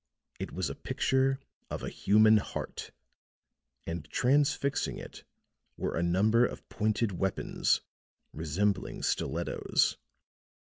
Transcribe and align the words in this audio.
It 0.39 0.51
was 0.51 0.67
a 0.67 0.73
picture 0.73 1.39
of 1.69 1.83
a 1.83 1.89
human 1.89 2.37
heart, 2.37 2.89
and 3.85 4.03
transfixing 4.09 4.97
it 4.97 5.23
were 5.77 5.95
a 5.95 6.01
number 6.01 6.43
of 6.43 6.67
pointed 6.69 7.11
weapons 7.19 7.81
resembling 8.33 9.03
stilettos. 9.03 9.97